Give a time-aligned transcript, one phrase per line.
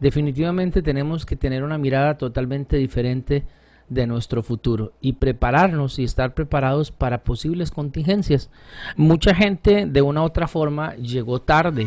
[0.00, 3.44] definitivamente tenemos que tener una mirada totalmente diferente
[3.88, 8.50] de nuestro futuro y prepararnos y estar preparados para posibles contingencias.
[8.96, 11.86] Mucha gente de una u otra forma llegó tarde.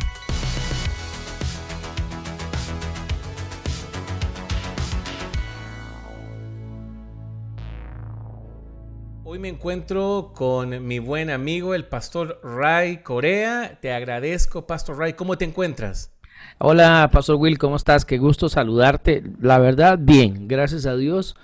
[9.24, 13.78] Hoy me encuentro con mi buen amigo el pastor Ray Corea.
[13.80, 15.14] Te agradezco, pastor Ray.
[15.14, 16.19] ¿Cómo te encuentras?
[16.60, 18.04] Hola, pastor Will, ¿cómo estás?
[18.04, 19.24] Qué gusto saludarte.
[19.40, 21.36] La verdad, bien, gracias a Dios.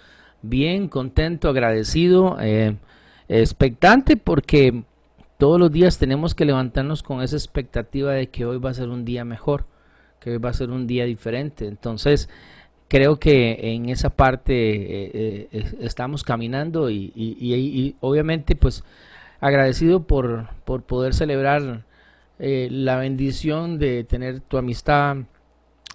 [0.41, 2.76] Bien, contento, agradecido, eh,
[3.30, 4.84] expectante porque
[5.38, 8.89] todos los días tenemos que levantarnos con esa expectativa de que hoy va a ser
[8.89, 9.66] un día mejor,
[10.20, 11.66] que hoy va a ser un día diferente.
[11.67, 12.30] Entonces,
[12.88, 18.84] creo que en esa parte eh, eh, estamos caminando y, obviamente pues
[19.39, 21.84] agradecido por, por poder celebrar
[22.39, 25.17] eh, la bendición de tener tu amistad,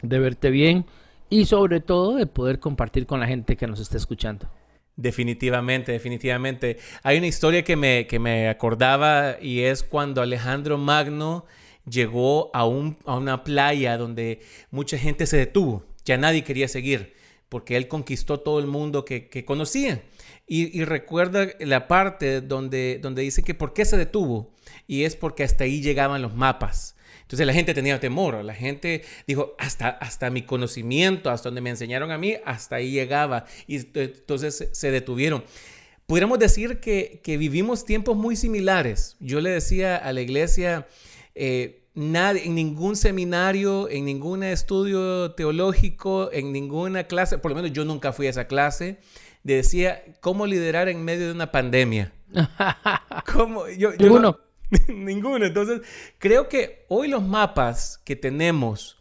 [0.02, 0.86] de verte bien
[1.28, 4.48] y sobre todo de poder compartir con la gente que nos está escuchando.
[4.96, 6.78] Definitivamente, definitivamente.
[7.02, 11.46] Hay una historia que me, que me acordaba y es cuando Alejandro Magno
[11.88, 17.14] llegó a, un, a una playa donde mucha gente se detuvo ya nadie quería seguir,
[17.50, 20.02] porque él conquistó todo el mundo que, conocía.
[20.46, 24.54] Y, recuerda la parte donde, donde dice que por qué se detuvo,
[24.86, 26.96] y es porque hasta ahí llegaban los mapas.
[27.22, 31.70] Entonces la gente tenía temor, la gente dijo, hasta, hasta mi conocimiento, hasta donde me
[31.70, 33.44] enseñaron a mí, hasta ahí llegaba.
[33.66, 35.44] Y entonces se detuvieron.
[36.06, 39.16] Pudiéramos decir que, que vivimos tiempos muy similares.
[39.20, 40.88] Yo le decía a la iglesia,
[41.34, 47.72] eh, nadie, en ningún seminario, en ningún estudio teológico, en ninguna clase, por lo menos
[47.72, 49.00] yo nunca fui a esa clase,
[49.42, 52.12] decía cómo liderar en medio de una pandemia.
[53.32, 53.68] ¿Cómo?
[53.68, 54.38] Yo, ninguno.
[54.88, 55.46] ninguno.
[55.46, 55.82] Entonces,
[56.18, 58.98] creo que hoy los mapas que tenemos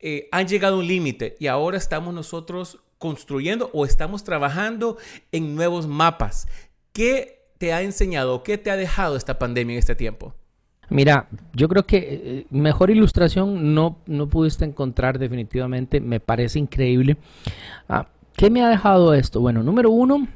[0.00, 4.98] eh, han llegado a un límite y ahora estamos nosotros construyendo o estamos trabajando
[5.32, 6.46] en nuevos mapas.
[6.92, 10.34] ¿Qué te ha enseñado, qué te ha dejado esta pandemia en este tiempo?
[10.90, 17.18] Mira, yo creo que eh, mejor ilustración no, no pudiste encontrar definitivamente, me parece increíble.
[17.88, 19.40] Ah, ¿Qué me ha dejado esto?
[19.40, 20.28] Bueno, número uno,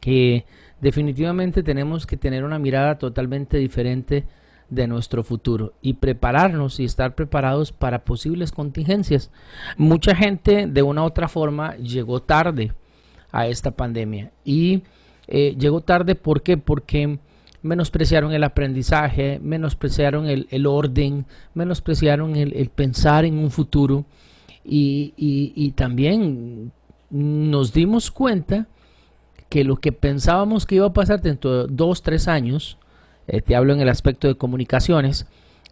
[0.00, 0.44] que
[0.80, 4.24] definitivamente tenemos que tener una mirada totalmente diferente
[4.68, 9.30] de nuestro futuro y prepararnos y estar preparados para posibles contingencias.
[9.76, 12.72] Mucha gente de una u otra forma llegó tarde
[13.30, 14.82] a esta pandemia y
[15.28, 16.56] eh, llegó tarde ¿por qué?
[16.56, 17.18] porque
[17.62, 24.04] menospreciaron el aprendizaje, menospreciaron el, orden, menospreciaron el, pensar en un futuro
[24.64, 26.72] y, también
[27.10, 28.66] nos dimos cuenta
[29.48, 32.78] que lo que pensábamos que iba a pasar dentro de dos, tres años,
[33.28, 35.26] eh, te hablo en el aspecto de comunicaciones,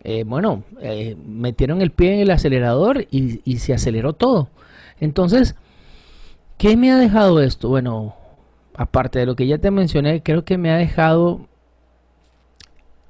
[0.04, 4.48] eh, bueno, eh, metieron el pie en el acelerador y, y se aceleró todo.
[5.00, 5.56] Entonces,
[6.56, 7.68] ¿qué me ha dejado esto?
[7.68, 8.14] Bueno,
[8.76, 11.48] aparte de lo que ya te mencioné, creo que me ha dejado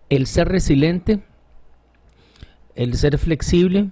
[0.08, 1.20] el ser resiliente,
[2.74, 3.90] el ser flexible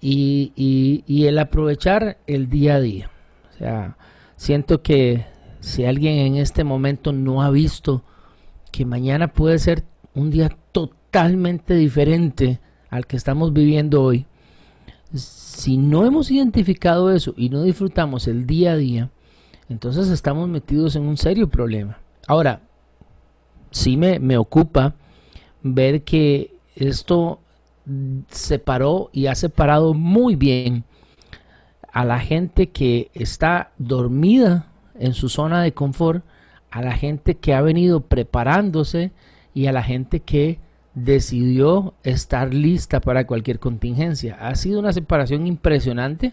[0.00, 3.10] y, el aprovechar el día a día.
[3.54, 3.96] O sea,
[4.36, 5.26] siento que
[5.60, 8.02] si alguien en este momento no ha visto
[8.72, 9.84] que mañana puede ser
[10.14, 14.26] un día totalmente diferente al que estamos viviendo hoy,
[15.12, 19.10] si no hemos identificado eso y no disfrutamos el día a día,
[19.68, 21.98] entonces estamos metidos en un serio problema.
[22.26, 22.62] Ahora,
[23.70, 24.94] sí me, me ocupa
[25.62, 27.40] ver que esto
[28.30, 30.84] separó y ha separado muy bien
[31.92, 34.66] a la gente que está dormida
[34.98, 36.24] en su zona de confort,
[36.70, 39.10] a la gente que ha venido preparándose
[39.54, 40.60] y a la gente que
[40.94, 44.36] decidió estar lista para cualquier contingencia.
[44.40, 46.32] Ha sido una separación impresionante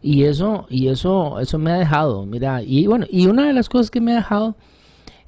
[0.00, 3.68] y eso y eso eso me ha dejado, mira, y bueno, y una de las
[3.68, 4.54] cosas que me ha dejado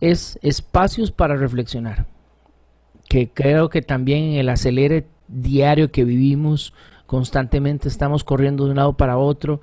[0.01, 2.07] es espacios para reflexionar,
[3.09, 6.73] que creo que también el acelere diario que vivimos,
[7.07, 9.61] constantemente estamos corriendo de un lado para otro,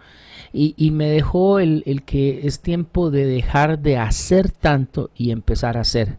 [0.54, 5.78] y, me dejó el, el, que es tiempo de dejar de hacer tanto y empezar
[5.78, 6.18] a hacer.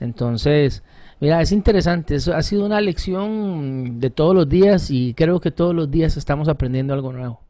[0.00, 0.82] Entonces,
[1.20, 5.50] mira, es interesante, eso ha sido una lección de todos los días y creo que
[5.50, 7.40] todos los días estamos aprendiendo algo nuevo.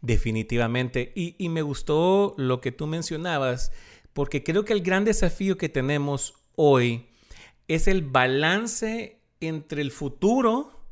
[0.00, 3.72] Definitivamente, y, y me gustó lo que tú mencionabas,
[4.12, 7.08] porque creo que el gran desafío que tenemos hoy
[7.68, 10.86] es el balance entre el futuro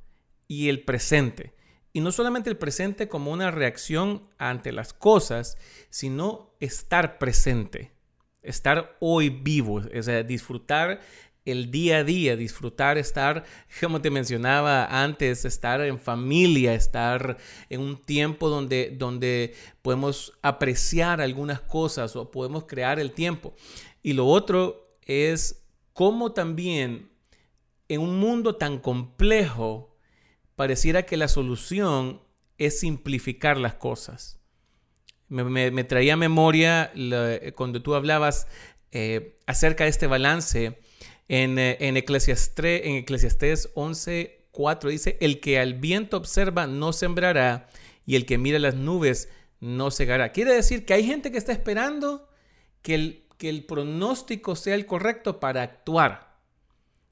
[0.49, 1.55] y el presente.
[1.93, 5.59] Y no solamente el presente como una reacción ante las cosas,
[5.91, 7.93] sino estar presente,
[8.43, 11.01] estar hoy vivo, es disfrutar
[11.51, 13.45] el día a día, disfrutar, estar,
[13.81, 17.39] como te mencionaba antes, estar en familia, estar
[17.69, 23.55] en un tiempo donde, donde podemos apreciar algunas cosas o podemos crear el tiempo.
[24.03, 27.11] Y lo otro es cómo también
[27.89, 29.97] en un mundo tan complejo
[30.55, 32.21] pareciera que la solución
[32.59, 34.39] es simplificar las cosas.
[35.29, 36.93] Me, traía a memoria
[37.55, 38.47] cuando tú hablabas
[38.93, 40.79] eh, acerca de este balance
[41.31, 47.69] en, eh, en, Eclesiastés 11, 4 dice, el que al viento observa no sembrará
[48.05, 49.29] y el que mira las nubes
[49.61, 50.33] no cegará.
[50.33, 52.29] Quiere decir que hay gente que está esperando
[52.83, 56.37] que el, que el pronóstico sea el correcto para actuar.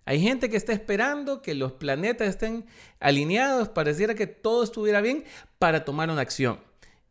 [0.05, 2.67] Hay gente que está esperando que los planetas estén
[2.99, 5.27] alineados, pareciera que todo estuviera bien
[5.61, 6.59] para tomar una acción.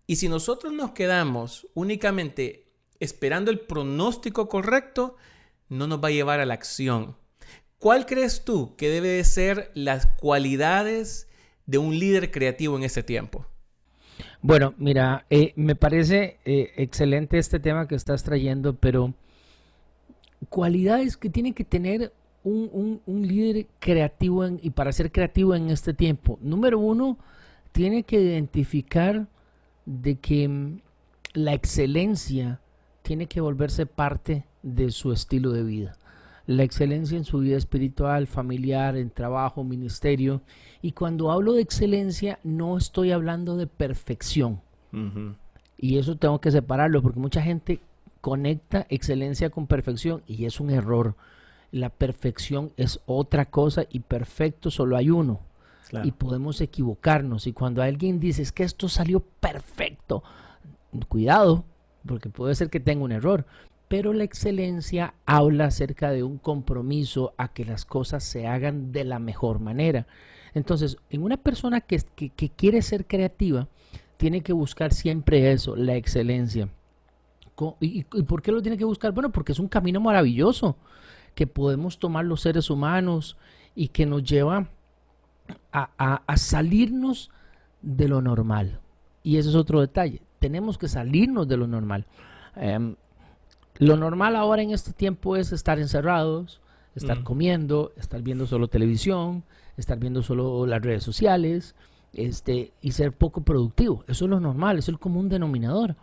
[0.08, 2.66] Y si nosotros nos quedamos únicamente
[3.00, 5.16] esperando el pronóstico correcto,
[5.70, 7.16] no nos va a llevar a la acción.
[7.80, 11.28] ¿Cuál crees tú que debe de ser las cualidades
[11.66, 13.46] de un líder creativo en este tiempo?
[14.42, 19.14] Bueno, mira, eh, me parece eh, excelente este tema que estás trayendo, pero
[20.50, 26.40] cualidades que tiene que tener un, líder creativo y para ser creativo en este tiempo.
[26.42, 27.18] Número uno,
[27.72, 29.28] tiene que identificar
[29.86, 30.80] de que mm,
[31.34, 32.62] la excelencia
[33.08, 35.96] tiene que volverse parte de su estilo de vida.
[36.46, 40.42] La excelencia en su vida espiritual, familiar, en trabajo, ministerio.
[40.82, 44.60] Y cuando hablo de excelencia, no estoy hablando de perfección.
[45.78, 47.80] Y eso tengo que separarlo porque mucha gente
[48.20, 51.16] conecta excelencia con perfección y es un error.
[51.72, 55.40] La perfección es otra cosa y perfecto solo hay uno.
[56.04, 57.48] Y podemos equivocarnos.
[57.48, 60.24] Y cuando alguien dice es que esto salió perfecto,
[61.08, 61.64] cuidado,
[62.08, 63.46] porque puede ser que tenga un error,
[63.88, 69.06] pero la excelencia habla acerca de un compromiso a que las cosas se hagan de
[69.06, 70.08] la mejor manera.
[70.54, 72.02] Entonces, en una persona que,
[72.56, 73.68] quiere ser creativa,
[74.18, 76.70] tiene que buscar siempre eso, la excelencia.
[77.80, 79.14] ¿Y, ¿Y, por qué lo tiene que buscar?
[79.14, 80.76] Bueno, porque es un camino maravilloso
[81.34, 83.38] que podemos tomar los seres humanos
[83.76, 84.70] y que nos lleva
[85.72, 87.32] a, a salirnos
[87.82, 88.80] de lo normal.
[89.24, 92.06] Y ese es otro detalle tenemos que salirnos de lo normal.
[92.56, 92.96] Em,
[93.80, 96.62] lo normal ahora en este tiempo es estar encerrados,
[96.96, 97.24] estar mm.
[97.24, 99.44] comiendo, estar viendo solo televisión,
[99.78, 101.76] estar viendo solo las redes sociales,
[102.14, 104.04] este, y ser poco productivo.
[104.08, 105.96] Eso es lo normal, es el común denominador.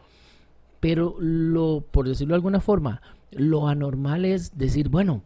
[0.81, 3.03] Pero lo, por decirlo de alguna forma,
[3.33, 5.23] lo anormal es decir, bueno,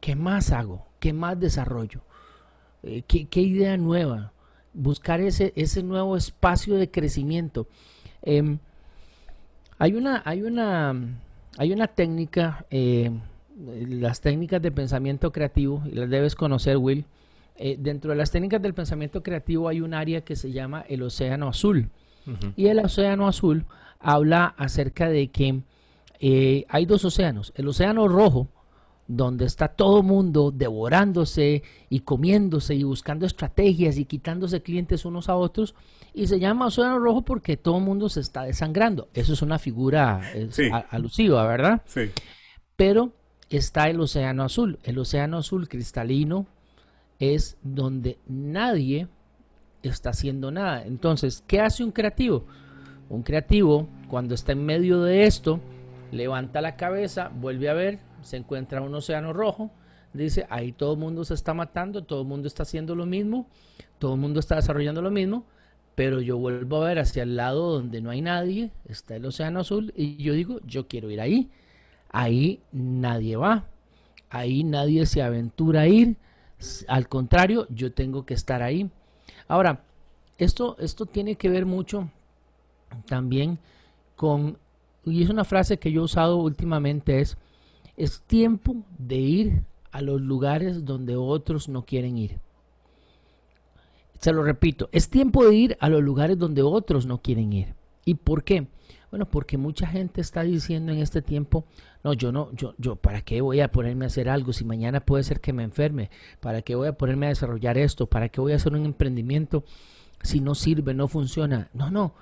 [0.00, 0.86] ¿qué más hago?
[1.00, 2.02] ¿Qué más desarrollo?
[2.82, 4.32] Eh, ¿qué, ¿qué, idea nueva?
[4.74, 7.68] Buscar ese, ese nuevo espacio de crecimiento.
[8.22, 8.58] Em,
[9.78, 10.94] hay, una, hay, una,
[11.58, 13.10] hay una técnica, eh,
[13.66, 17.04] las técnicas de pensamiento creativo, y las debes conocer, Will.
[17.56, 21.02] Eh, dentro de las técnicas del pensamiento creativo hay un área que se llama el
[21.02, 21.90] océano azul.
[22.56, 23.66] Y el océano azul
[23.98, 25.62] habla acerca de que
[26.20, 27.52] eh, hay dos océanos.
[27.56, 28.48] El océano rojo,
[29.08, 35.34] donde está todo mundo devorándose y comiéndose y buscando estrategias y quitándose clientes unos a
[35.34, 35.74] otros.
[36.14, 39.08] Y se llama Océano Rojo porque todo el mundo se está desangrando.
[39.14, 40.20] Eso es una figura
[40.90, 41.82] alusiva, ¿verdad?
[41.86, 42.10] Sí.
[42.76, 43.12] Pero
[43.48, 44.78] está el Océano Azul.
[44.82, 46.46] El Océano Azul cristalino
[47.18, 49.08] es donde nadie
[49.82, 50.84] está haciendo nada.
[50.84, 52.44] Entonces, ¿qué hace un creativo?
[53.08, 55.60] Un creativo, cuando está en medio de esto,
[56.10, 59.70] levanta la cabeza, vuelve a ver, se encuentra un océano rojo,
[60.12, 63.46] dice, ahí todo el mundo se está matando, todo el mundo está haciendo lo mismo,
[63.98, 65.44] todo el mundo está desarrollando lo mismo,
[65.94, 69.60] pero yo vuelvo a ver hacia el lado donde no hay nadie, está el océano
[69.60, 71.50] azul, y yo digo, yo quiero ir ahí.
[72.10, 73.64] Ahí nadie va,
[74.30, 76.16] ahí nadie se aventura a ir,
[76.88, 78.90] al contrario, yo tengo que estar ahí.
[79.48, 79.82] Ahora,
[80.38, 82.10] esto, esto tiene que ver mucho
[83.06, 83.58] también
[84.16, 84.58] con,
[85.04, 87.36] y es una frase que yo he usado últimamente, es,
[87.96, 92.38] es tiempo de ir a los lugares donde otros no quieren ir.
[94.22, 97.74] Se lo repito, es tiempo de ir a los lugares donde otros no quieren ir.
[98.04, 98.68] ¿Y por qué?
[99.10, 101.64] Bueno, porque mucha gente está diciendo en este tiempo,
[102.04, 105.00] no, yo no, yo, yo, ¿para qué voy a ponerme a hacer algo si mañana
[105.00, 106.08] puede ser que me enferme?
[106.38, 108.06] ¿Para qué voy a ponerme a desarrollar esto?
[108.06, 109.64] ¿Para qué voy a hacer un emprendimiento
[110.22, 111.68] si no sirve, no funciona?
[111.74, 112.14] No, no,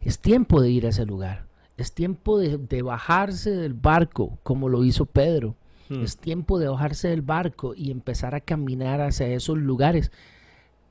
[0.00, 1.46] es tiempo de ir a ese lugar.
[1.76, 5.56] Es tiempo de, bajarse del barco, como lo hizo Pedro.
[5.88, 6.04] Hmm.
[6.04, 10.12] Es tiempo de bajarse del barco y empezar a caminar hacia esos lugares.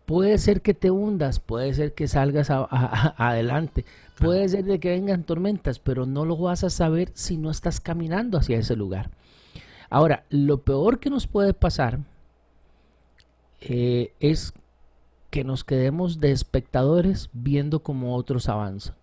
[0.08, 3.84] Puede ser que te hundas, puede ser que salgas adelante,
[4.18, 7.82] puede ser de que vengan tormentas, pero no lo vas a saber si no estás
[7.82, 9.12] caminando hacia ese lugar.
[9.90, 12.00] Ahora, lo peor que nos puede pasar
[13.60, 14.54] eh, es
[15.30, 18.96] que nos quedemos de espectadores viendo cómo otros avanzan.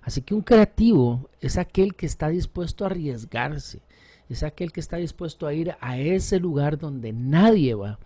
[0.00, 3.82] Así que un creativo es aquel que está dispuesto a arriesgarse,
[4.30, 7.98] es aquel que está dispuesto a ir a ese lugar donde nadie va.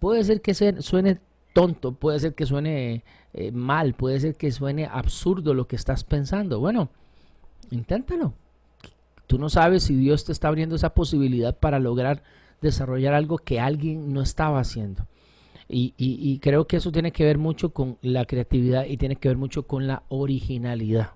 [0.00, 1.20] Puede ser que suene
[1.52, 3.04] tonto, puede ser que suene
[3.34, 6.60] eh, mal, puede ser que suene absurdo lo que estás pensando.
[6.60, 6.90] Bueno,
[7.70, 8.34] inténtalo.
[9.26, 12.22] Tú no sabes si Dios te está abriendo esa posibilidad para lograr
[12.60, 15.06] desarrollar algo que alguien no estaba haciendo.
[15.74, 19.38] Y, creo que eso tiene que ver mucho con la creatividad y tiene que ver
[19.38, 21.12] mucho con la originalidad.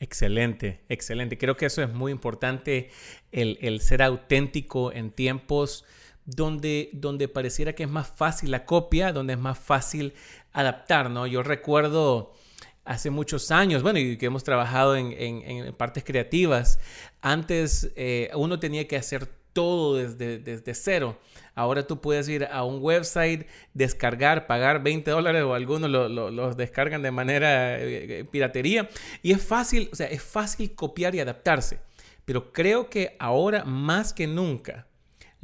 [0.00, 1.38] Excelente, excelente.
[1.38, 2.90] Creo que eso es muy importante,
[3.30, 5.84] el, ser auténtico en tiempos
[6.26, 10.12] donde, donde pareciera que es más fácil la copia, donde es más fácil
[10.52, 11.26] adaptar, ¿no?
[11.26, 12.32] Yo recuerdo
[12.84, 16.78] hace muchos años, bueno, y que hemos trabajado en, partes creativas,
[17.20, 21.18] antes eh, uno tenía que hacer todo desde, desde cero.
[21.54, 27.00] Ahora tú puedes ir a un website, descargar, pagar 20 dólares o algunos los descargan
[27.00, 28.90] de manera eh, eh, piratería.
[29.22, 31.80] Y es fácil, o sea, es fácil copiar y adaptarse.
[32.26, 34.86] Pero creo que ahora más que nunca,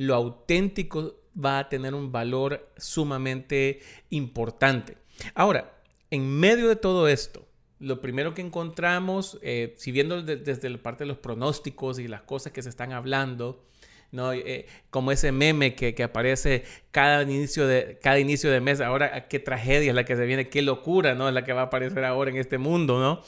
[0.07, 3.81] lo auténtico va a tener un valor sumamente
[4.11, 4.99] importante.
[5.35, 5.75] Ahora,
[6.11, 7.47] en medio de todo esto,
[7.79, 12.23] lo primero que encontramos, eh, si viendo desde la parte de los pronósticos y las
[12.23, 13.65] cosas que se están hablando,
[14.13, 14.33] ¿no?
[14.33, 18.81] Eh, como ese meme que, aparece cada inicio, de, cada inicio de mes.
[18.81, 21.29] Ahora, qué tragedia es la que se viene, qué locura, ¿no?
[21.29, 23.23] Es la que va a aparecer ahora en este mundo, ¿no?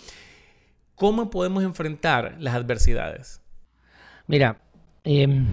[0.94, 3.40] ¿Cómo podemos enfrentar las adversidades?
[4.26, 4.60] Mira,
[5.02, 5.46] em,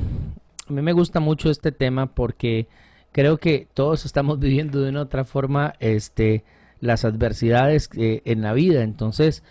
[0.72, 2.68] a mí me gusta mucho este tema porque
[3.12, 6.46] creo que todos estamos viviendo de una otra forma este,
[6.80, 8.84] las adversidades eh, en la vida.
[8.84, 9.44] Entonces,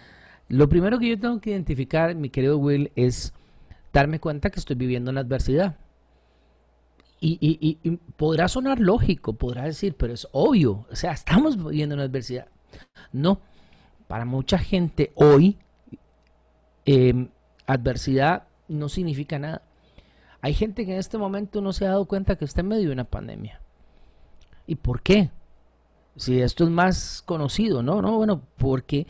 [0.49, 3.35] lo primero que yo tengo que identificar, mi querido Will, es
[3.93, 5.77] darme cuenta que estoy viviendo una adversidad.
[7.23, 7.77] Y,
[8.17, 12.47] podrá sonar lógico, podrá decir, pero es obvio, o sea, estamos viviendo una adversidad.
[13.12, 13.43] No,
[14.09, 15.59] para mucha gente hoy,
[16.87, 17.29] em,
[17.67, 19.62] adversidad no significa nada.
[20.43, 22.89] Hay gente que en este momento no se ha dado cuenta que está en medio
[22.89, 23.61] de una pandemia.
[24.67, 25.31] ¿Y por qué?
[26.17, 29.07] Si esto es más conocido, no, no, bueno, porque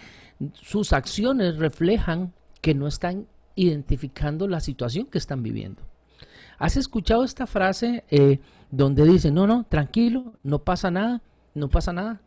[0.54, 5.82] sus acciones reflejan que no están identificando la situación que están viviendo.
[6.58, 11.22] ¿Has escuchado esta frase eh, donde dice, no, no, tranquilo, no pasa nada,
[11.54, 12.20] no pasa nada,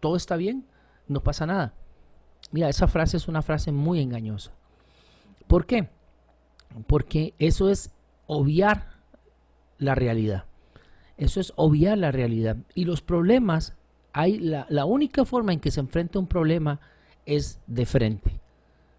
[0.00, 0.64] todo está bien,
[1.08, 1.74] no pasa nada?
[2.52, 4.52] Mira, esa frase es una frase muy engañosa.
[5.46, 5.88] ¿Por qué?
[6.86, 7.90] Porque eso es
[8.26, 8.88] obviar
[9.78, 10.44] la realidad.
[11.16, 12.56] Eso es obviar la realidad.
[12.74, 13.76] Y los problemas,
[14.12, 16.80] hay la, la única forma en que se enfrenta un problema
[17.26, 18.40] es de frente.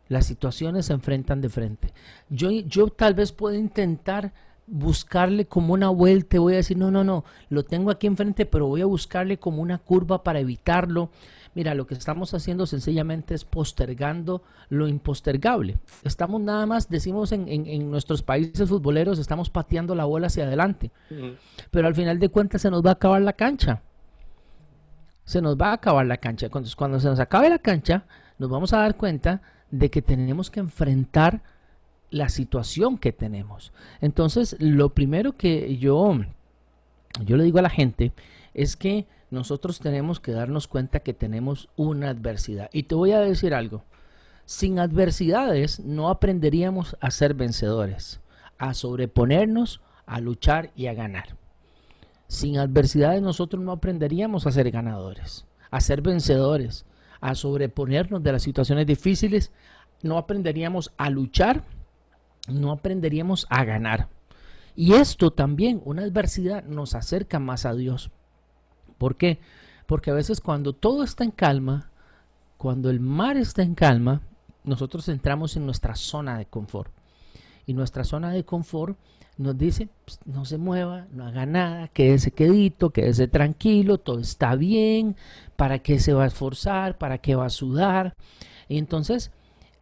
[0.10, 1.94] Las situaciones se enfrentan de frente.
[2.30, 4.34] Yo, yo tal vez puedo intentar
[4.68, 8.68] buscarle como una vuelta, voy a decir, no, no, no, lo tengo aquí enfrente, pero
[8.68, 11.10] voy a buscarle como una curva para evitarlo.
[11.56, 15.78] Mira, lo que estamos haciendo sencillamente es postergando lo impostergable.
[16.04, 20.92] Estamos nada más, decimos en, nuestros países futboleros, estamos pateando la bola hacia adelante.
[21.70, 23.84] Pero al final de cuentas se nos va a acabar la cancha.
[25.26, 26.48] Se nos va a acabar la cancha.
[26.48, 28.06] Entonces, cuando se nos acabe la cancha,
[28.40, 31.44] nos vamos a dar cuenta de que tenemos que enfrentar
[32.14, 33.74] la situación que tenemos.
[34.00, 36.16] Entonces, lo primero que yo,
[37.26, 38.14] yo le digo a la gente
[38.54, 42.70] es que nosotros tenemos que darnos cuenta que tenemos una adversidad.
[42.72, 43.84] Y te voy a decir algo,
[44.46, 48.22] sin adversidades no aprenderíamos a ser vencedores,
[48.60, 51.36] a sobreponernos, a luchar y a ganar.
[52.28, 56.86] Sin adversidades nosotros no aprenderíamos a ser ganadores, a ser vencedores,
[57.22, 59.52] a sobreponernos de las situaciones difíciles,
[60.04, 61.64] no aprenderíamos a luchar,
[62.48, 64.10] no aprenderíamos a ganar.
[64.76, 68.12] Y esto también, una adversidad, nos acerca más a Dios.
[68.98, 69.40] ¿Por qué?
[69.86, 71.92] Porque a veces cuando todo está en calma,
[72.58, 74.22] cuando el mar está en calma,
[74.64, 76.92] nosotros entramos en nuestra zona de confort.
[77.66, 78.98] Y nuestra zona de confort
[79.38, 79.90] nos dice,
[80.26, 85.16] no se mueva, no haga nada, quédese quedito, quédese tranquilo, todo está bien,
[85.56, 86.98] ¿para qué se va a esforzar?
[86.98, 88.16] ¿Para qué va a sudar?
[88.68, 89.32] Y entonces,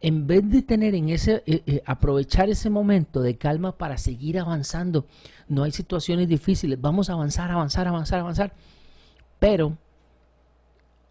[0.02, 4.38] en vez de tener en ese, eh, eh, aprovechar ese momento de calma para seguir
[4.38, 5.06] avanzando,
[5.48, 8.52] no hay situaciones difíciles, vamos a avanzar, avanzar, avanzar, avanzar.
[9.38, 9.78] Pero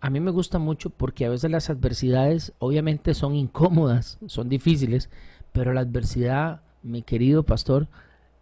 [0.01, 5.09] a mí me gusta mucho porque a veces las adversidades obviamente son incómodas, son difíciles,
[5.53, 7.87] pero la adversidad, mi querido pastor,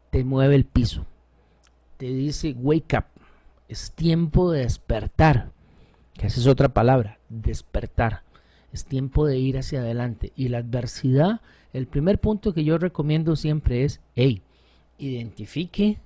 [0.10, 1.06] te mueve el piso.
[1.98, 3.06] Te dice, wake up.
[3.68, 5.52] Es tiempo de despertar.
[6.14, 8.24] Que esa es otra palabra, despertar.
[8.72, 10.32] Es tiempo de ir hacia adelante.
[10.36, 11.42] Y la adversidad,
[11.74, 14.42] el primer punto que yo recomiendo siempre es, hey,
[14.98, 16.00] identifique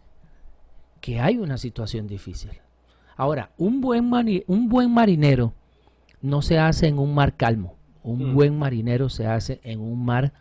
[1.01, 2.51] que hay una situación difícil.
[3.17, 4.11] Ahora, un buen,
[4.47, 5.53] un buen marinero
[6.21, 7.75] no se hace en un mar calmo.
[8.01, 8.33] Un mm.
[8.33, 10.33] buen marinero se hace en un mar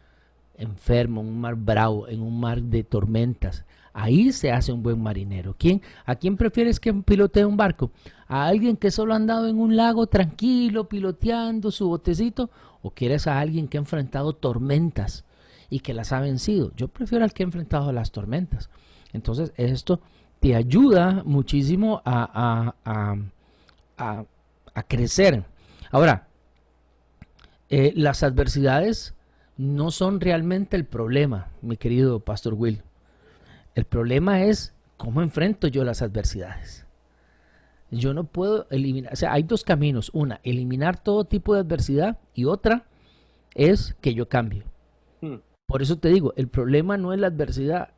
[0.56, 3.64] enfermo, en un mar bravo, en un mar de tormentas.
[3.92, 5.54] Ahí se hace un buen marinero.
[5.58, 7.90] ¿Quién, ¿A quién prefieres que pilotee un barco?
[8.26, 12.50] ¿A alguien que solo ha andado en un lago tranquilo, piloteando su botecito?
[12.80, 15.24] ¿O quieres a alguien que ha enfrentado tormentas
[15.68, 16.72] y que las ha vencido?
[16.74, 18.70] Yo prefiero al que ha enfrentado las tormentas.
[19.12, 20.00] Entonces, esto
[20.40, 24.24] te ayuda muchísimo a, a,
[24.88, 25.44] crecer.
[25.90, 26.26] Ahora,
[27.68, 29.14] eh, las adversidades
[29.56, 32.82] no son realmente el problema, mi querido Pastor Will.
[33.74, 36.86] El problema es cómo enfrento yo las adversidades.
[37.90, 40.10] Yo no puedo eliminar, o sea, hay dos caminos.
[40.14, 42.86] Una, eliminar todo tipo de adversidad y otra
[43.54, 44.64] es que yo cambie.
[45.20, 45.36] Hmm.
[45.66, 47.90] Por eso te digo, el problema no es la adversidad.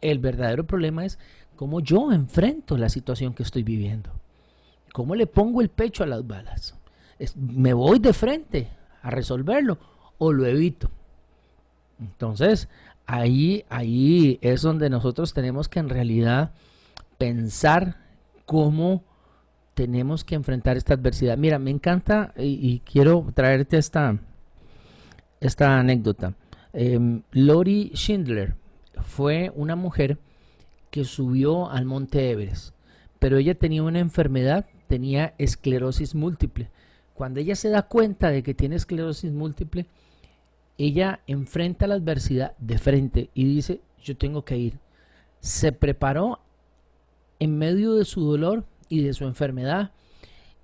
[0.00, 1.18] El verdadero problema es
[1.54, 4.10] cómo yo enfrento la situación que estoy viviendo.
[4.92, 6.76] ¿Cómo le pongo el pecho a las balas?
[7.36, 8.68] ¿Me voy de frente
[9.00, 9.78] a resolverlo
[10.22, 10.88] o lo evito?
[11.98, 12.68] Entonces,
[13.06, 16.52] ahí, ahí es donde nosotros tenemos que en realidad
[17.18, 17.96] pensar
[18.46, 19.02] cómo
[19.74, 21.36] tenemos que enfrentar esta adversidad.
[21.36, 24.16] Mira, me encanta y, quiero traerte esta,
[25.40, 26.34] esta anécdota.
[26.72, 28.54] Eh, Lori Schindler
[29.02, 30.18] fue una mujer
[30.90, 32.74] que subió al monte Everest,
[33.18, 36.70] pero ella tenía una enfermedad, tenía esclerosis múltiple.
[37.14, 39.86] Cuando ella se da cuenta de que tiene esclerosis múltiple,
[40.84, 44.80] ella enfrenta la adversidad de frente y dice, yo tengo que ir.
[45.38, 46.40] Se preparó
[47.38, 49.92] en medio de su dolor y de su enfermedad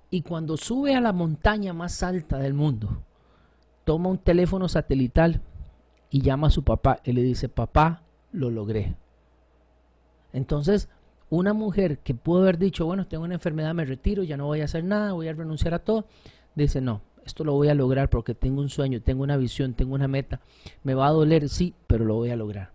[0.09, 3.01] y cuando sube a la montaña más alta del mundo,
[3.85, 5.41] toma un teléfono satelital
[6.09, 8.97] y llama a su papá y le dice, papá, lo logré.
[10.33, 10.89] Entonces,
[11.29, 14.59] una mujer que pudo haber dicho, bueno, tengo una enfermedad, me retiro, ya no voy
[14.59, 16.05] a hacer nada, voy a renunciar a todo,
[16.55, 19.95] dice, no, esto lo voy a lograr porque tengo un sueño, tengo una visión, tengo
[19.95, 20.41] una meta.
[20.83, 22.71] Me va a doler, sí, pero lo voy a lograr.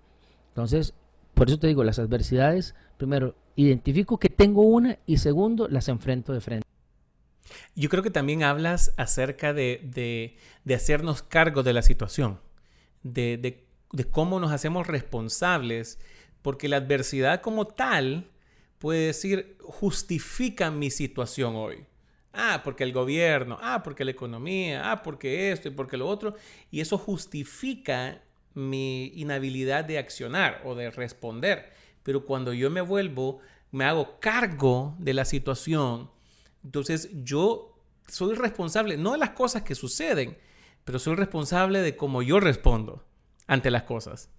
[0.48, 0.94] Entonces,
[1.34, 6.32] por eso te digo, las adversidades, primero, identifico que tengo una y segundo, las enfrento
[6.32, 6.66] de frente.
[7.74, 10.36] Yo creo que también hablas acerca de,
[10.72, 12.40] hacernos cargo de la situación,
[13.02, 13.36] de,
[13.92, 15.98] de cómo nos hacemos responsables,
[16.42, 18.30] porque la adversidad como tal
[18.78, 21.86] puede decir, justifica mi situación hoy.
[22.34, 26.34] Ah, porque el gobierno, ah, porque la economía, ah, porque esto y porque lo otro.
[26.70, 28.22] Y eso justifica
[28.54, 31.72] mi inhabilidad de accionar o de responder.
[32.02, 36.10] Pero cuando yo me vuelvo, me hago cargo de la situación,
[36.62, 40.36] entonces yo soy responsable, no de las cosas que suceden,
[40.84, 43.04] pero soy responsable de cómo yo respondo
[43.46, 44.30] ante las cosas.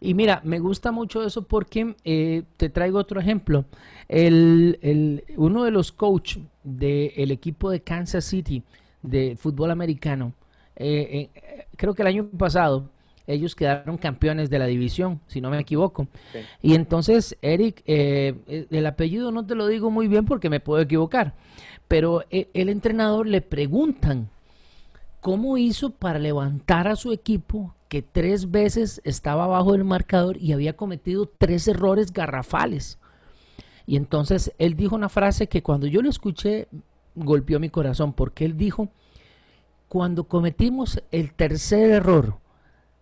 [0.00, 3.64] Y mira, me gusta mucho eso porque eh, te traigo otro ejemplo.
[4.08, 8.62] El, uno de los coaches del equipo de Kansas City
[9.02, 10.32] de fútbol americano,
[10.76, 12.90] eh, eh, creo que el año pasado
[13.26, 16.06] ellos quedaron campeones de la división, si no me equivoco.
[16.62, 21.34] Y entonces, Eric, el apellido no te lo digo muy bien porque me puedo equivocar,
[21.88, 24.28] pero el entrenador le preguntan
[25.20, 30.52] cómo hizo para levantar a su equipo que tres veces estaba abajo del marcador y
[30.52, 32.98] había cometido tres errores garrafales.
[33.86, 36.68] Y entonces él dijo una frase que cuando yo lo escuché
[37.14, 38.88] golpeó mi corazón, porque él dijo,
[39.88, 42.38] cuando cometimos el tercer error,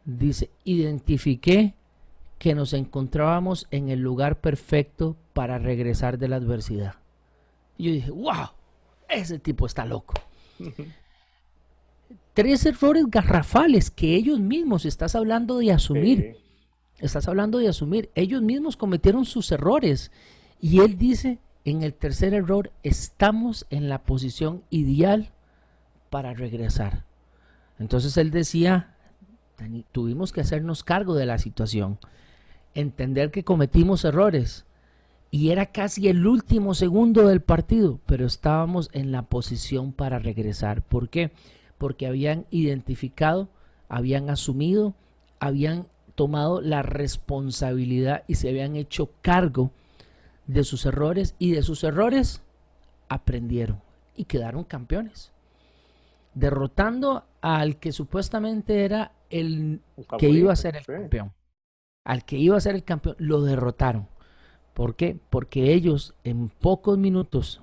[0.04, 1.74] dice, identifiqué
[2.38, 6.94] que nos encontrábamos en el lugar perfecto para regresar de la adversidad.
[7.78, 8.50] Y yo dije, wow,
[9.08, 10.14] ese tipo está loco.
[12.34, 16.36] tres errores garrafales que ellos mismos estás hablando de asumir.
[16.98, 18.10] Estás hablando de asumir.
[18.14, 20.10] Ellos mismos cometieron sus errores.
[20.60, 25.30] Y él dice, en el tercer error, estamos en la posición ideal
[26.10, 27.04] para regresar.
[27.78, 28.94] Entonces él decía,
[29.92, 31.98] tuvimos que hacernos cargo de la situación,
[32.74, 34.64] entender que cometimos errores.
[35.30, 40.82] Y era casi el último segundo del partido, pero estábamos en la posición para regresar.
[40.82, 41.32] ¿Por qué?
[41.84, 43.50] Porque habían identificado,
[43.90, 44.94] habían asumido,
[45.38, 49.70] habían tomado la responsabilidad y se habían hecho cargo
[50.46, 52.40] de sus errores y de sus errores
[53.10, 53.82] aprendieron
[54.16, 55.30] y quedaron campeones.
[56.32, 59.82] Derrotando al que supuestamente era el
[60.18, 61.34] que iba a ser el campeón.
[62.02, 64.08] Al que iba a ser el campeón, lo derrotaron.
[64.72, 65.18] ¿Por qué?
[65.28, 67.60] Porque ellos en pocos minutos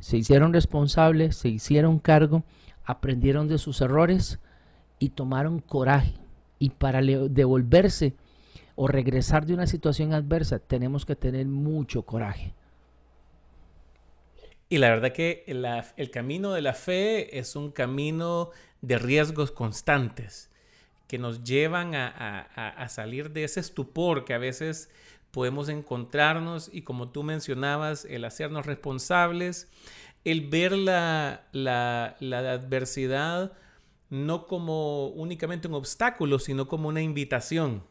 [0.00, 2.44] se hicieron responsables, se hicieron cargo
[2.84, 4.38] aprendieron de sus errores
[4.98, 6.14] y tomaron coraje.
[6.58, 8.14] Y para devolverse
[8.76, 12.54] o regresar de una situación adversa, tenemos que tener mucho coraje.
[14.68, 20.50] Y la verdad que el camino de la fe es un camino de riesgos constantes
[21.06, 24.90] que nos llevan a, salir de ese estupor que a veces
[25.30, 29.68] podemos encontrarnos y como tú mencionabas, el hacernos responsables,
[30.24, 33.52] el ver la, la, adversidad
[34.10, 37.82] no como únicamente un obstáculo, sino como una invitación,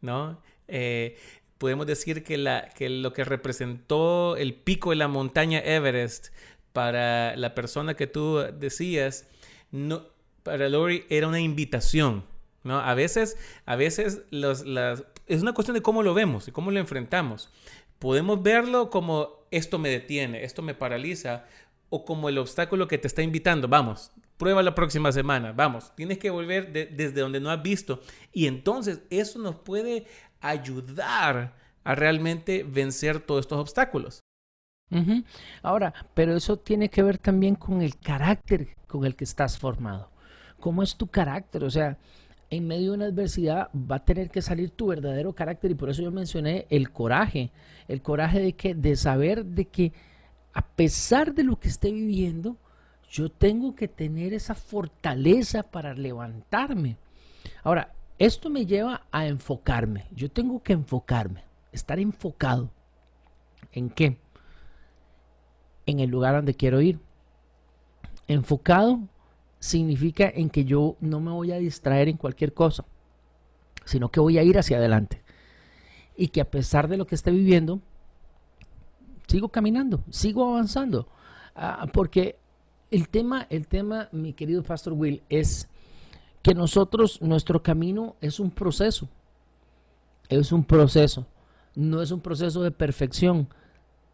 [0.00, 0.40] ¿no?
[0.68, 1.18] Eh,
[1.58, 6.28] podemos decir que, la, que lo que representó el pico de la montaña Everest
[6.72, 9.28] para la persona que tú decías,
[9.70, 10.04] no,
[10.42, 12.24] para Lori era una invitación.
[12.62, 12.78] ¿no?
[12.78, 16.70] A veces, a veces los, las, es una cuestión de cómo lo vemos y cómo
[16.70, 17.50] lo enfrentamos.
[17.98, 21.44] Podemos verlo como esto me detiene, esto me paraliza,
[21.88, 23.68] o como el obstáculo que te está invitando.
[23.68, 28.00] Vamos, prueba la próxima semana, vamos, tienes que volver desde donde no has visto.
[28.32, 30.06] Y entonces eso nos puede
[30.40, 34.20] ayudar a realmente vencer todos estos obstáculos.
[35.62, 40.10] Ahora, pero eso tiene que ver también con el carácter con el que estás formado.
[40.58, 41.62] ¿Cómo es tu carácter?
[41.62, 41.96] O sea,
[42.50, 45.88] en medio de una adversidad va a tener que salir tu verdadero carácter y por
[45.88, 47.52] eso yo mencioné el coraje,
[47.86, 49.92] el coraje de que de saber de que
[50.52, 52.56] a pesar de lo que esté viviendo,
[53.08, 56.96] yo tengo que tener esa fortaleza para levantarme.
[57.62, 60.06] Ahora, esto me lleva a enfocarme.
[60.10, 62.70] Yo tengo que enfocarme, estar enfocado.
[63.72, 64.18] ¿En qué?
[65.86, 66.98] En el lugar donde quiero ir.
[68.26, 69.08] Enfocado
[69.60, 72.84] significa en que yo no me voy a distraer en cualquier cosa,
[73.84, 75.22] sino que voy a ir hacia adelante.
[76.16, 77.80] Y que a pesar de lo que esté viviendo,
[79.28, 81.06] sigo caminando, sigo avanzando.
[81.54, 82.36] Ah, porque
[82.90, 85.68] el tema, el tema, mi querido Pastor Will, es
[86.42, 89.08] que nosotros, nuestro camino es un proceso.
[90.28, 91.26] Es un proceso.
[91.74, 93.48] No es un proceso de perfección.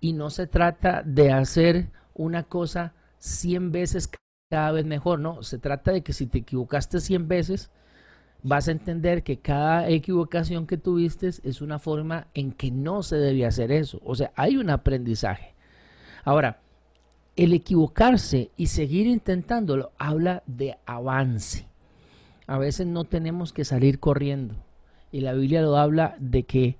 [0.00, 4.08] Y no se trata de hacer una cosa 100 veces
[4.48, 5.20] cada vez mejor.
[5.20, 7.70] No, se trata de que si te equivocaste 100 veces,
[8.42, 13.16] vas a entender que cada equivocación que tuviste es una forma en que no se
[13.16, 14.00] debe hacer eso.
[14.04, 15.54] O sea, hay un aprendizaje.
[16.24, 16.60] Ahora,
[17.36, 21.66] el equivocarse y seguir intentándolo habla de avance
[22.46, 24.54] a veces no tenemos que salir corriendo.
[25.10, 26.76] Y la Biblia lo habla de que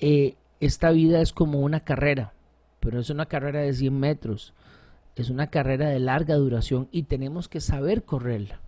[0.00, 2.32] eh, esta vida es como una carrera,
[2.80, 4.54] pero es una carrera de 100 metros.
[5.16, 8.60] Es una carrera de larga duración y tenemos que saber correrla.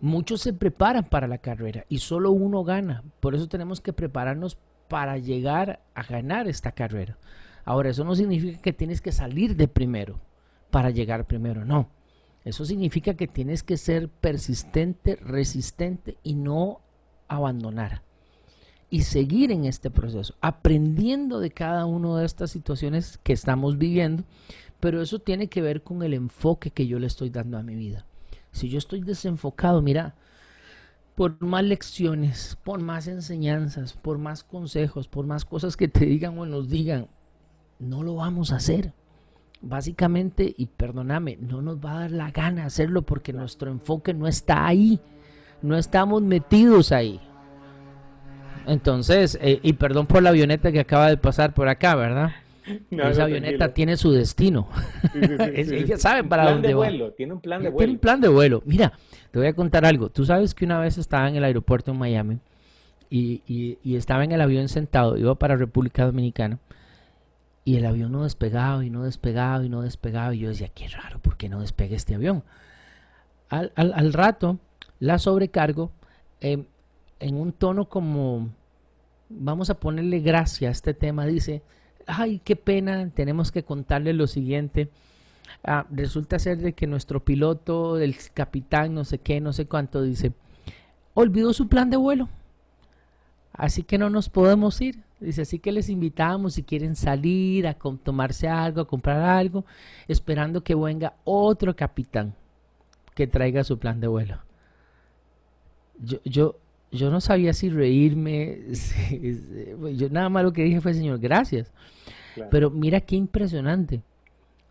[0.00, 3.04] Muchos se preparan para la carrera y solo uno gana.
[3.20, 7.18] Por eso tenemos que prepararnos para llegar a ganar esta carrera.
[7.64, 10.20] Ahora, eso no significa que tienes que salir de primero
[10.70, 11.90] para llegar primero, no.
[12.44, 16.80] Eso significa que tienes que ser persistente, resistente y no
[17.28, 18.02] abandonar.
[18.90, 24.24] Y seguir en este proceso, aprendiendo de cada una de estas situaciones que estamos viviendo.
[24.82, 27.74] Pero eso tiene que ver con el enfoque que yo le estoy dando a mi
[27.74, 28.04] vida.
[28.50, 30.16] Si yo estoy desenfocado, mira,
[31.14, 36.38] por más lecciones, por más enseñanzas, por más consejos, por más cosas que te digan
[36.38, 37.06] o nos digan,
[37.78, 38.92] no lo vamos a hacer
[39.62, 44.26] básicamente, y perdóname, no nos va a dar la gana hacerlo porque nuestro enfoque no
[44.26, 45.00] está ahí,
[45.62, 47.20] no estamos metidos ahí.
[48.66, 52.32] Entonces, eh, y perdón por la avioneta que acaba de pasar por acá, ¿verdad?
[52.90, 54.68] Esa avioneta tiene su destino.
[55.54, 56.88] Ella sabe para dónde va.
[57.16, 57.78] Tiene un plan de vuelo.
[57.78, 58.62] Tiene un plan de vuelo.
[58.64, 58.92] Mira,
[59.30, 60.10] te voy a contar algo.
[60.10, 62.38] Tú sabes que una vez estaba en el aeropuerto en Miami
[63.10, 63.42] y,
[63.82, 66.58] y estaba en el avión sentado, iba para República Dominicana
[67.64, 70.34] y el avión no despegaba y no despegaba y no despegaba.
[70.34, 72.42] Y yo decía, qué raro, ¿por qué no despega este avión?
[73.48, 74.58] Al, al, rato,
[74.98, 75.92] la sobrecargo
[76.40, 76.64] em,
[77.20, 78.48] en un tono como,
[79.28, 81.62] vamos a ponerle gracia a este tema, dice,
[82.06, 84.88] ay, qué pena, tenemos que contarle lo siguiente.
[85.64, 90.02] Ah, resulta ser de que nuestro piloto, el capitán, no sé qué, no sé cuánto,
[90.02, 90.32] dice,
[91.14, 92.28] olvidó su plan de vuelo.
[93.52, 94.98] Así que no nos podemos ir.
[95.20, 99.64] Dice, así que les invitamos si quieren salir a tomarse algo, a comprar algo,
[100.08, 102.34] esperando que venga otro capitán
[103.14, 104.38] que traiga su plan de vuelo.
[105.98, 106.56] Yo, yo,
[106.92, 108.60] yo no sabía si reírme,
[109.96, 111.72] yo nada más lo que dije fue, Señor, gracias.
[112.50, 114.02] Pero mira qué impresionante.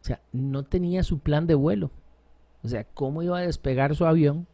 [0.01, 1.91] O sea, no tenía su plan de vuelo.
[2.63, 4.47] O sea, ¿cómo iba a despegar su avión?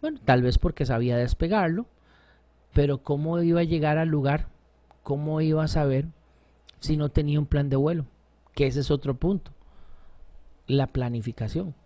[0.00, 1.86] Bueno, tal vez porque sabía despegarlo,
[2.72, 4.48] pero ¿cómo iba a llegar al lugar?
[5.06, 6.08] ¿cómo iba a saber
[6.80, 8.06] si no tenía un plan de vuelo?
[8.56, 9.52] Que ese es otro punto.
[10.66, 11.76] La planificación.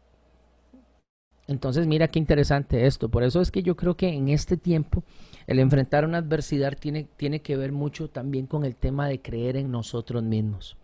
[1.50, 3.08] Entonces, mira qué interesante esto.
[3.08, 5.02] Por eso es que yo creo que en este tiempo
[5.48, 9.56] el enfrentar una adversidad tiene, tiene que ver mucho también con el tema de creer
[9.56, 10.76] en nosotros mismos.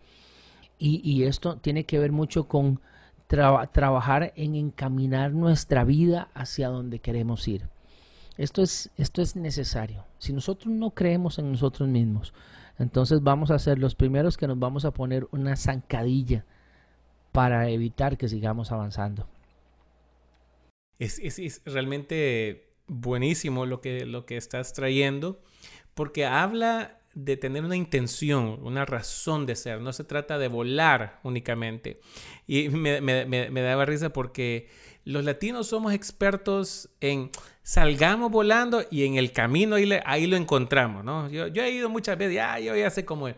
[0.77, 2.81] Y, esto tiene que ver mucho con
[3.27, 7.69] trabajar en encaminar nuestra vida hacia donde queremos ir.
[8.37, 10.03] Esto es, esto es necesario.
[10.19, 12.33] Si nosotros no creemos en nosotros mismos,
[12.77, 16.43] entonces vamos a ser los primeros que nos vamos a poner una zancadilla
[17.31, 19.27] para evitar que sigamos avanzando.
[20.99, 25.41] Es, es, realmente buenísimo lo que, lo que estás trayendo,
[25.93, 29.81] porque habla de tener una intención, una razón de ser.
[29.81, 31.99] No se trata de volar únicamente.
[32.45, 34.69] Y me, me, me, daba risa porque
[35.03, 37.31] los latinos somos expertos en
[37.63, 41.29] salgamos volando y en el camino ahí, ahí lo encontramos, ¿no?
[41.29, 43.35] Yo, yo, he ido muchas veces, ya, yo ya sé cómo es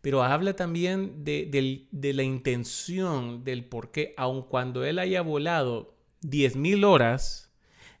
[0.00, 6.84] pero habla también de, la intención, del por qué, aun cuando él haya volado 10.000
[6.84, 7.52] horas,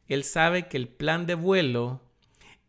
[0.06, 2.02] él sabe que el plan de vuelo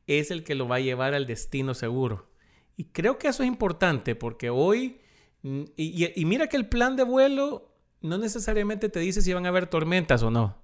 [0.08, 2.30] es el que lo va a llevar al destino seguro.
[2.76, 5.00] Y creo que eso es importante porque hoy,
[5.44, 9.50] mm, y, mira que el plan de vuelo no necesariamente te dice si van a
[9.50, 10.58] haber tormentas o no.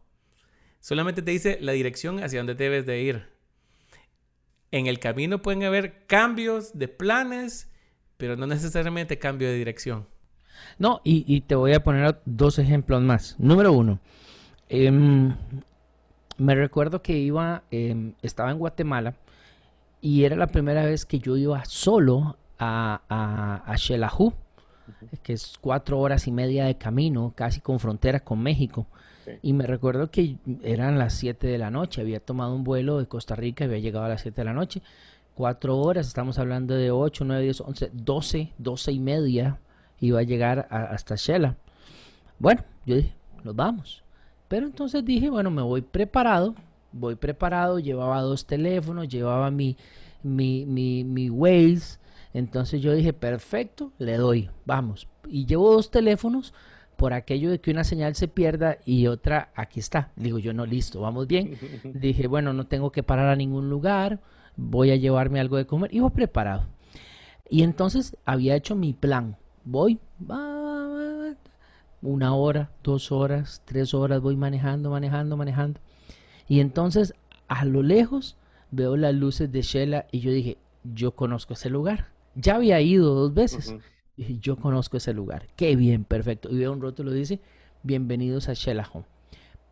[0.80, 3.30] Solamente te dice la dirección hacia donde debes de ir.
[4.72, 7.72] En el camino pueden haber cambios de planes
[8.18, 10.08] pero no necesariamente cambio de dirección.
[10.80, 13.36] No, y, te voy a poner dos ejemplos más.
[13.40, 14.00] Número uno,
[14.70, 15.36] em,
[16.38, 19.16] me recuerdo que iba, em, estaba en Guatemala
[20.02, 24.34] y era la primera vez que yo iba solo a, a, a Xelajú,
[25.24, 28.86] que es cuatro horas y media de camino, casi con frontera con México.
[29.42, 33.08] Y me recuerdo que eran las 7 de la noche, había tomado un vuelo de
[33.08, 34.84] Costa Rica, había llegado a las 7 de la noche
[35.36, 39.60] cuatro horas, estamos hablando de 8, 9, 10, 11, 12, 12 y media
[40.00, 41.56] iba a llegar hasta Shela.
[42.40, 44.05] Bueno, yo dije, nos vamos.
[44.56, 46.56] Pero entonces dije, bueno, me voy preparado,
[46.94, 49.76] voy preparado, llevaba dos teléfonos, llevaba mi,
[50.24, 52.00] mi, mi, mi Waze.
[52.34, 55.10] Entonces yo dije, perfecto, le doy, vamos.
[55.28, 56.54] Y llevo dos teléfonos
[56.96, 60.14] por aquello de que una señal se pierda y otra aquí está.
[60.16, 61.58] Digo yo, no, listo, vamos bien.
[61.94, 64.22] dije, bueno, no tengo que parar a ningún lugar
[64.56, 65.94] voy a llevarme algo de comer.
[65.94, 66.64] Iba preparado.
[67.50, 69.36] Y entonces había hecho mi plan.
[69.66, 70.00] Voy,
[72.06, 75.80] una hora, dos horas, tres horas, voy manejando, manejando, manejando.
[76.48, 77.14] Y entonces
[77.48, 78.38] a lo lejos
[78.72, 82.08] veo las luces de Shela y yo dije, yo conozco ese lugar.
[82.36, 83.76] Ya había ido dos veces.
[84.18, 85.48] Y dije, yo conozco ese lugar.
[85.56, 86.50] Qué bien, perfecto.
[86.50, 87.40] Y veo un rótulo dice,
[87.84, 89.06] bienvenidos a Shela Home.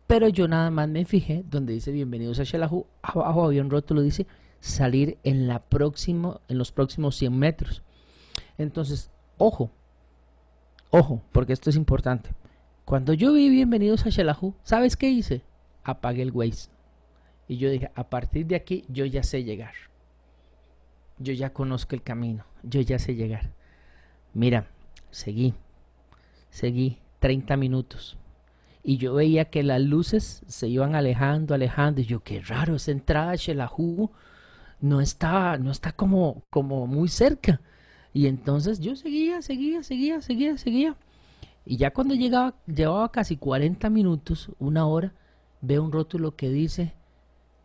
[0.06, 2.86] Pero yo nada más me fijé donde dice bienvenidos a Shelahu.
[3.02, 4.26] Abajo había un rótulo dice
[4.60, 7.82] salir en, la próximo, en los próximos 100 metros.
[8.58, 9.70] Entonces, ojo,
[10.90, 12.30] ojo, porque esto es importante.
[12.84, 15.42] Cuando yo vi Bienvenidos a Shelahu, ¿sabes qué hice?
[15.82, 16.68] Apagué el Waze.
[17.48, 19.74] Y yo dije, a partir de aquí yo ya sé llegar.
[21.18, 23.52] Yo ya conozco el camino, yo ya sé llegar.
[24.32, 24.66] Mira,
[25.10, 25.54] seguí,
[26.50, 28.18] seguí 30 minutos.
[28.82, 32.02] Y yo veía que las luces se iban alejando, alejando.
[32.02, 34.10] Y yo, qué raro, esa entrada a Shelahu
[34.80, 37.62] no está, no está como, como muy cerca.
[38.14, 40.96] Y entonces yo seguía, seguía, seguía, seguía, seguía.
[41.66, 45.12] Y ya cuando llegaba, llevaba casi 40 minutos, una hora,
[45.60, 46.94] veo un rótulo que dice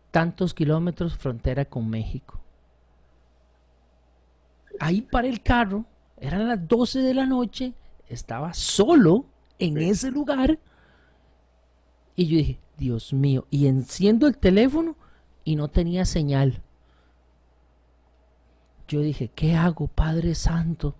[0.09, 2.41] tantos kilómetros frontera con México.
[4.79, 5.85] Ahí para el carro,
[6.17, 7.73] eran las 12 de la noche,
[8.07, 9.25] estaba solo
[9.59, 10.57] en ese lugar.
[12.15, 14.95] Y yo dije, Dios mío, y enciendo el teléfono
[15.43, 16.63] y no tenía señal
[18.89, 20.95] yo dije, ¿qué hago, Padre Santo?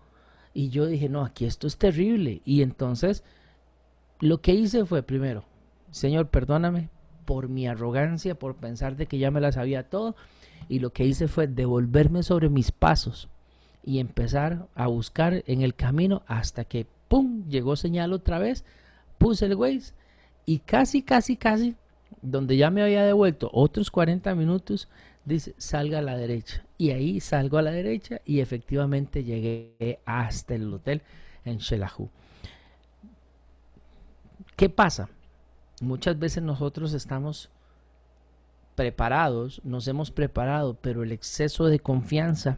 [0.54, 2.41] Y yo dije, no, aquí esto es terrible.
[2.45, 3.23] Y entonces
[4.19, 5.43] lo que hice fue, primero,
[5.91, 6.89] Señor, perdóname
[7.25, 10.15] por mi arrogancia, por pensar de que ya me la sabía todo.
[10.67, 13.28] Y lo que hice fue devolverme sobre mis pasos
[13.84, 18.65] y empezar a buscar en el camino hasta que, ¡pum!, llegó señal otra vez,
[19.17, 19.93] puse el Waze
[20.45, 21.75] y casi, casi, casi,
[22.21, 24.89] donde ya me había devuelto otros 40 minutos,
[25.29, 26.65] dice salga a la derecha.
[26.77, 31.01] Y ahí salgo a la derecha y efectivamente llegué hasta el hotel
[31.45, 32.09] en Shelahu.
[34.55, 35.09] ¿Qué pasa?
[35.81, 37.49] Muchas veces nosotros estamos
[38.75, 42.57] preparados, nos hemos preparado, pero el exceso de confianza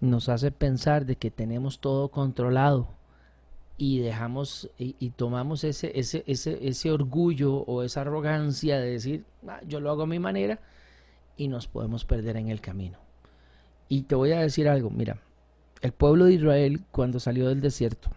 [0.00, 2.88] nos hace pensar de que tenemos todo controlado
[3.76, 9.60] y dejamos y, tomamos ese, ese, ese, ese orgullo o esa arrogancia de decir, ah,
[9.66, 10.60] yo lo hago a mi manera
[11.36, 12.98] y nos podemos perder en el camino.
[13.88, 15.18] Y te voy a decir algo, mira,
[15.80, 18.10] el pueblo de Israel cuando salió del desierto,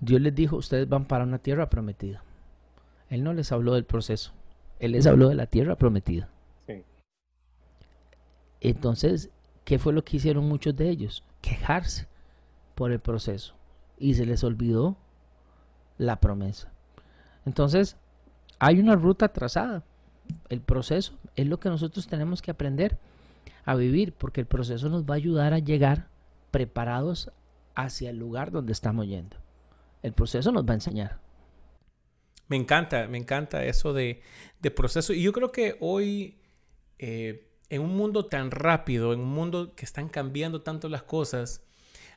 [0.00, 2.22] Dios les dijo, ustedes van para una tierra prometida.
[3.10, 4.32] Él no les habló del proceso.
[4.78, 6.28] Él les habló de la tierra prometida.
[8.60, 9.30] Entonces,
[9.64, 11.24] ¿qué fue lo que hicieron muchos de ellos?
[11.40, 12.06] Quejarse
[12.74, 13.54] por el proceso.
[13.98, 14.96] Y se les olvidó
[15.96, 16.72] la promesa.
[17.44, 17.96] Entonces,
[18.58, 19.84] hay una ruta trazada.
[20.48, 22.98] El proceso es lo que nosotros tenemos que aprender
[23.64, 26.08] a vivir, porque el proceso nos va a ayudar a llegar
[26.50, 27.30] preparados
[27.74, 29.36] hacia el lugar donde estamos yendo.
[30.02, 31.18] El proceso nos va a enseñar.
[32.48, 34.22] Me encanta, me encanta eso de,
[34.74, 35.12] proceso.
[35.12, 36.38] Y yo creo que hoy,
[36.98, 41.62] eh, en un mundo tan rápido, en un mundo que están cambiando tanto las cosas,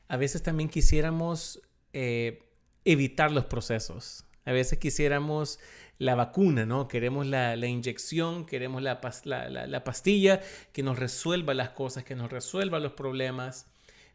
[0.08, 1.60] a veces también quisiéramos
[1.92, 2.42] eh,
[2.84, 4.24] evitar los procesos.
[4.44, 5.58] A veces quisiéramos
[5.98, 6.88] la vacuna, ¿no?
[6.88, 10.40] Queremos la, inyección, queremos la, la, pastilla
[10.72, 13.66] que nos resuelva las cosas, que nos resuelva los problemas,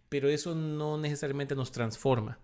[0.09, 2.39] pero eso no necesariamente nos transforma.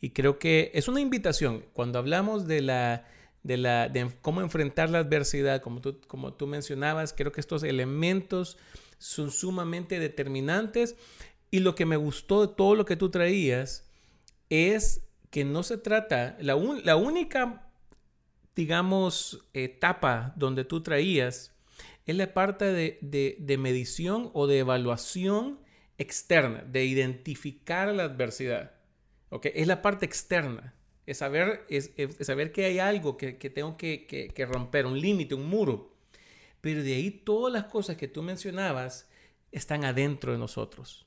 [0.00, 1.64] Y creo que es una invitación.
[1.72, 3.06] Cuando hablamos de la
[3.42, 7.62] de, la, de cómo enfrentar la adversidad, como tú, como tú mencionabas, creo que estos
[7.62, 8.58] elementos
[8.98, 10.96] son sumamente determinantes.
[11.50, 13.84] Y lo que me gustó de todo lo que tú traías
[14.50, 17.70] es que no se trata, la, la única,
[18.54, 21.54] digamos, etapa donde tú traías
[22.06, 25.60] es la parte de, de, medición o de evaluación
[25.98, 28.72] externa, de identificar la adversidad.
[29.28, 29.52] ¿okay?
[29.54, 30.74] Es la parte externa
[31.08, 35.96] es saber, es, saber que hay algo que, tengo que, romper, un límite, un muro.
[36.60, 39.08] Pero de ahí todas las cosas que tú mencionabas
[39.50, 41.06] están adentro de nosotros.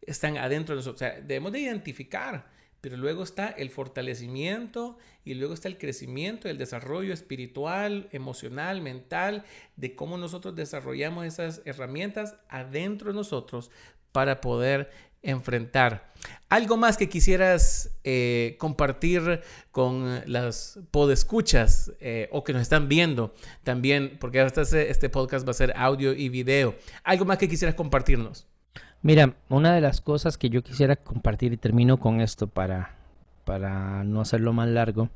[0.00, 1.02] Están adentro de nosotros.
[1.02, 2.50] O sea, debemos de identificar,
[2.82, 9.44] pero luego está el fortalecimiento y luego está el crecimiento, el desarrollo espiritual, emocional, mental,
[9.76, 13.70] de cómo nosotros desarrollamos esas herramientas adentro de nosotros
[14.10, 14.90] para poder
[15.22, 16.12] enfrentar.
[16.48, 23.32] ¿Algo más que quisieras eh, compartir con las podescuchas eh, o que nos están viendo
[23.62, 24.18] también?
[24.20, 26.74] Porque hasta este, este podcast va a ser audio y video.
[27.04, 28.48] ¿Algo más que quisieras compartirnos?
[29.02, 32.94] Mira, una de las cosas que yo quisiera compartir y termino con esto para,
[33.44, 35.08] para no hacerlo más largo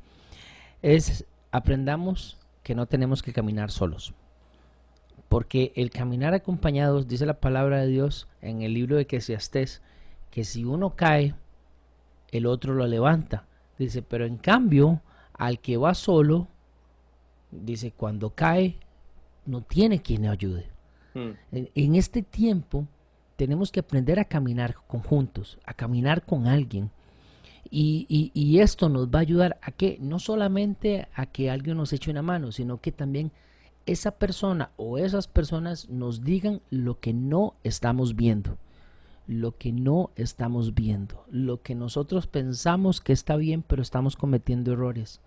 [0.81, 4.13] es aprendamos que no tenemos que caminar solos.
[5.29, 9.81] Porque el caminar acompañados, dice la palabra de Dios en el libro de Eclesiastés,
[10.31, 11.33] que si uno cae,
[12.31, 13.45] el otro lo levanta.
[13.77, 15.01] Dice, pero en cambio,
[15.33, 16.47] al que va solo,
[17.51, 18.77] dice, cuando cae,
[19.45, 20.67] no tiene quien le ayude.
[21.13, 21.31] Hmm.
[21.51, 22.85] En, este tiempo
[23.37, 26.91] tenemos que aprender a caminar conjuntos, a caminar con alguien.
[27.69, 31.91] Y, y, esto nos va a ayudar a que no solamente a que alguien nos
[31.91, 33.31] eche una mano, sino que también
[33.85, 38.57] esa persona o esas personas nos digan lo que no estamos viendo
[39.27, 44.71] lo que no estamos viendo, lo que nosotros pensamos que está bien, pero estamos cometiendo
[44.71, 45.19] errores.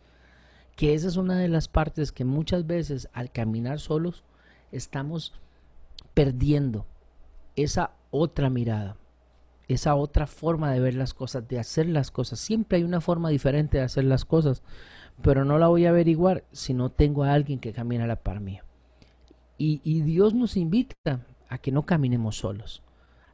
[0.74, 4.24] Que esa es una de las partes que muchas veces al caminar solos
[4.72, 5.34] estamos
[6.14, 6.86] perdiendo
[7.56, 8.96] esa otra mirada,
[9.68, 12.40] esa otra forma de ver las cosas, de hacer las cosas.
[12.40, 14.62] Siempre hay una forma diferente de hacer las cosas,
[15.22, 18.16] pero no la voy a averiguar si no tengo a alguien que camine a la
[18.16, 18.64] par mía.
[19.58, 22.82] Y, y Dios nos invita a que no caminemos solos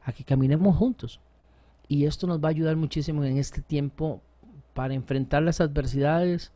[0.07, 1.19] a que caminemos juntos.
[1.89, 4.21] Y esto nos va a ayudar muchísimo en este tiempo
[4.73, 6.53] para enfrentar las adversidades,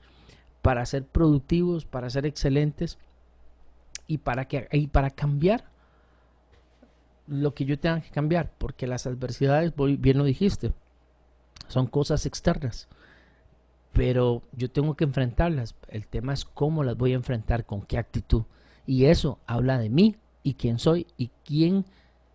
[0.62, 2.98] para ser productivos, para ser excelentes
[4.08, 5.66] y para, que, y para cambiar
[7.28, 10.74] lo que yo tenga que cambiar, porque las adversidades, bien lo dijiste,
[11.68, 12.88] son cosas externas,
[13.94, 15.76] pero yo tengo que enfrentarlas.
[15.88, 18.44] El tema es cómo las voy a enfrentar, con qué actitud.
[18.86, 21.86] Y eso habla de mí y quién soy y quién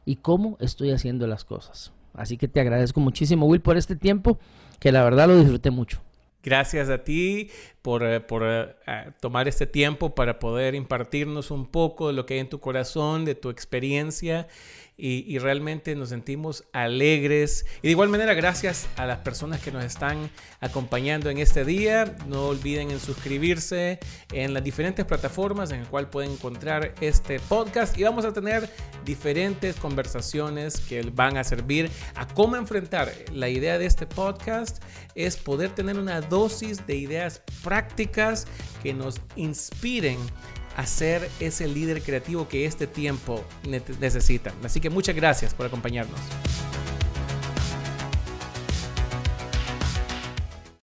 [0.05, 1.93] y cómo estoy haciendo las cosas.
[2.15, 4.39] Así que te agradezco muchísimo, Will, por este tiempo,
[4.79, 6.01] que la verdad lo disfruté mucho.
[6.47, 7.51] Gracias a ti
[7.83, 8.23] por, eh,
[8.87, 12.61] eh, tomar este tiempo para poder impartirnos un poco de lo que hay en tu
[12.61, 14.47] corazón, de tu experiencia
[14.99, 17.67] y, realmente nos sentimos alegres.
[17.83, 20.31] Y de igual manera, gracias a las personas que nos están
[20.61, 22.17] acompañando en este día.
[22.27, 23.99] No olviden en suscribirse
[24.33, 28.71] en las diferentes plataformas en las cuales pueden encontrar este podcast y vamos a tener
[29.05, 33.13] diferentes conversaciones que van a servir a cómo enfrentar.
[33.33, 34.83] La idea de este podcast
[35.15, 38.47] es poder tener una dosis de ideas prácticas
[38.83, 40.17] que nos inspiren
[40.77, 43.43] a ser ese líder creativo que este tiempo
[43.99, 44.53] necesita.
[44.63, 46.21] Así que muchas gracias por acompañarnos.